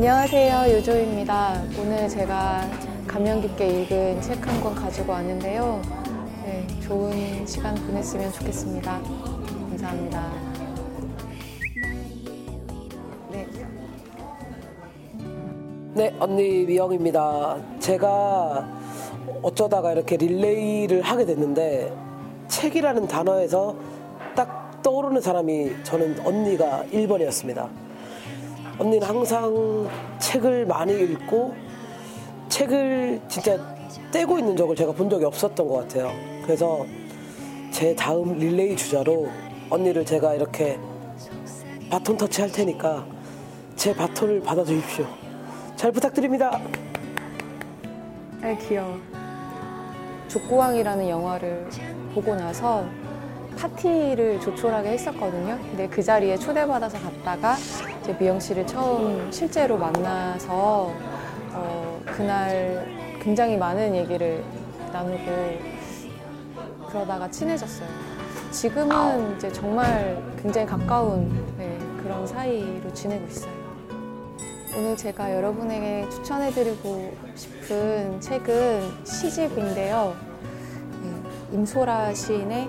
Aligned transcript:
안녕하세요. 0.00 0.76
요조입니다. 0.76 1.62
오늘 1.80 2.06
제가 2.06 2.68
감명 3.06 3.40
깊게 3.40 3.66
읽은 3.82 4.20
책 4.20 4.46
한 4.46 4.60
권 4.62 4.74
가지고 4.74 5.12
왔는데요. 5.12 5.80
네, 6.44 6.66
좋은 6.82 7.46
시간 7.46 7.74
보냈으면 7.74 8.30
좋겠습니다. 8.30 9.00
감사합니다. 9.70 10.32
네, 13.32 13.46
네, 15.94 16.14
언니 16.20 16.66
미영입니다. 16.66 17.56
제가 17.80 18.68
어쩌다가 19.40 19.92
이렇게 19.92 20.18
릴레이를 20.18 21.00
하게 21.00 21.24
됐는데 21.24 21.90
책이라는 22.48 23.08
단어에서 23.08 23.74
딱 24.34 24.82
떠오르는 24.82 25.22
사람이 25.22 25.84
저는 25.84 26.20
언니가 26.26 26.84
1번이었습니다. 26.92 27.85
언니는 28.78 29.06
항상 29.06 29.88
책을 30.18 30.66
많이 30.66 30.92
읽고 30.92 31.54
책을 32.48 33.20
진짜 33.28 33.58
떼고 34.12 34.38
있는 34.38 34.56
적을 34.56 34.76
제가 34.76 34.92
본 34.92 35.08
적이 35.08 35.24
없었던 35.24 35.66
것 35.66 35.74
같아요. 35.76 36.12
그래서 36.42 36.84
제 37.70 37.94
다음 37.94 38.38
릴레이 38.38 38.76
주자로 38.76 39.28
언니를 39.70 40.04
제가 40.04 40.34
이렇게 40.34 40.78
바톤 41.90 42.16
터치 42.16 42.40
할 42.40 42.52
테니까 42.52 43.06
제 43.76 43.94
바톤을 43.94 44.40
받아주십시오. 44.40 45.06
잘 45.74 45.92
부탁드립니다. 45.92 46.60
아 48.42 48.56
귀여워. 48.68 48.98
족구왕이라는 50.28 51.08
영화를 51.08 51.68
보고 52.14 52.34
나서 52.34 52.84
파티를 53.58 54.40
조촐하게 54.40 54.90
했었거든요. 54.90 55.58
근데 55.70 55.88
그 55.88 56.02
자리에 56.02 56.36
초대받아서 56.36 56.98
갔다가 56.98 57.56
이 57.56 57.95
제 58.06 58.16
미영 58.16 58.38
씨를 58.38 58.64
처음 58.68 59.32
실제로 59.32 59.76
만나서 59.76 60.92
어, 61.52 62.00
그날 62.06 62.86
굉장히 63.20 63.56
많은 63.56 63.96
얘기를 63.96 64.44
나누고 64.92 65.24
그러다가 66.88 67.28
친해졌어요. 67.28 67.88
지금은 68.52 69.36
이제 69.36 69.50
정말 69.50 70.22
굉장히 70.40 70.68
가까운 70.68 71.34
네, 71.58 71.76
그런 72.00 72.24
사이로 72.24 72.92
지내고 72.94 73.26
있어요. 73.26 73.52
오늘 74.76 74.96
제가 74.96 75.34
여러분에게 75.34 76.08
추천해드리고 76.08 77.12
싶은 77.34 78.20
책은 78.20 79.04
시집인데요. 79.04 80.14
네, 81.02 81.56
임소라 81.56 82.14
시인의 82.14 82.68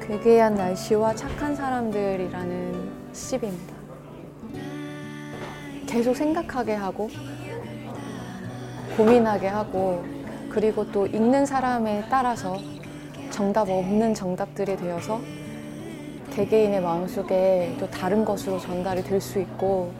괴괴한 0.00 0.56
날씨와 0.56 1.14
착한 1.14 1.54
사람들이라는 1.54 2.90
시집입니다. 3.12 3.83
계속 5.94 6.16
생각하게 6.16 6.74
하고 6.74 7.08
고민하게 8.96 9.46
하고 9.46 10.04
그리고 10.50 10.90
또 10.90 11.06
읽는 11.06 11.46
사람에 11.46 12.06
따라서 12.10 12.58
정답 13.30 13.68
없는 13.70 14.12
정답들이 14.12 14.76
되어서 14.76 15.20
개개인의 16.32 16.80
마음속에 16.80 17.76
또 17.78 17.88
다른 17.88 18.24
것으로 18.24 18.58
전달이 18.58 19.04
될 19.04 19.20
수 19.20 19.38
있고 19.38 19.92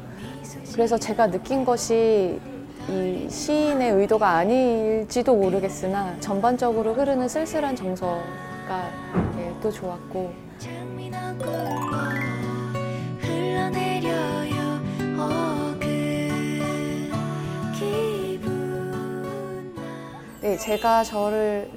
그래서 0.72 0.98
제가 0.98 1.30
느낀 1.30 1.64
것이 1.64 2.40
이 2.88 3.26
시인의 3.30 3.92
의도가 3.92 4.28
아닐지도 4.30 5.36
모르겠으나 5.36 6.16
전반적으로 6.18 6.92
흐르는 6.94 7.28
쓸쓸한 7.28 7.76
정서가 7.76 8.90
예, 9.38 9.52
또 9.62 9.70
좋았고 9.70 10.32
네, 20.54 20.58
제가 20.58 21.02
저를 21.02 21.68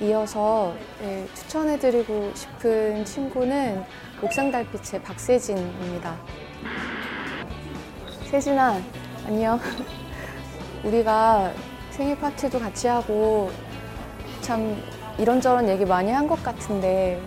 이어서 0.00 0.72
네, 1.00 1.26
추천해드리고 1.34 2.30
싶은 2.36 3.04
친구는 3.04 3.82
옥상달빛의 4.22 5.02
박세진입니다. 5.02 6.16
세진아, 8.30 8.80
안녕. 9.26 9.58
우리가 10.84 11.52
생일 11.90 12.16
파티도 12.16 12.60
같이 12.60 12.86
하고 12.86 13.50
참 14.40 14.80
이런저런 15.18 15.68
얘기 15.68 15.84
많이 15.84 16.12
한 16.12 16.28
것 16.28 16.40
같은데 16.44 17.20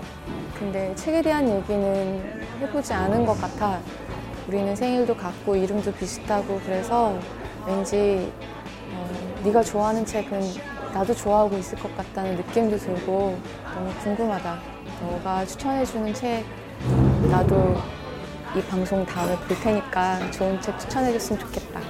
근데 0.57 0.95
책에 0.95 1.21
대한 1.21 1.49
얘기는 1.49 2.41
해보지 2.61 2.93
않은 2.93 3.25
것 3.25 3.33
같아. 3.33 3.81
우리는 4.47 4.73
생일도 4.77 5.17
같고 5.17 5.57
이름도 5.57 5.91
비슷하고 5.91 6.61
그래서 6.63 7.19
왠지 7.67 8.31
어, 8.93 9.32
네가 9.43 9.61
좋아하는 9.61 10.05
책은 10.05 10.39
나도 10.93 11.13
좋아하고 11.13 11.57
있을 11.57 11.77
것 11.77 11.93
같다는 11.97 12.37
느낌도 12.37 12.77
들고 12.77 13.37
너무 13.75 13.93
궁금하다. 14.01 14.61
너가 15.01 15.45
추천해주는 15.45 16.13
책 16.13 16.45
나도 17.29 17.75
이 18.55 18.61
방송 18.69 19.05
다음에 19.05 19.35
볼 19.39 19.59
테니까 19.59 20.31
좋은 20.31 20.61
책 20.61 20.79
추천해줬으면 20.79 21.41
좋겠다. 21.41 21.81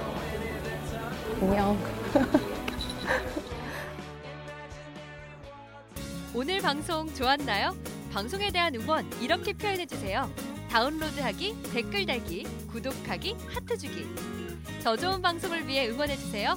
안녕. 1.42 1.78
오늘 6.34 6.60
방송 6.60 7.14
좋았나요? 7.14 7.76
방송에 8.12 8.50
대한 8.50 8.74
응원 8.74 9.08
이렇게 9.20 9.52
표현해 9.52 9.86
주세요. 9.86 10.28
다운로드하기, 10.70 11.62
댓글 11.72 12.04
달기, 12.04 12.42
구독하기, 12.72 13.36
하트 13.46 13.78
주기. 13.78 14.08
더 14.82 14.96
좋은 14.96 15.22
방송을 15.22 15.68
위해 15.68 15.88
응원해 15.88 16.16
주세요. 16.16 16.56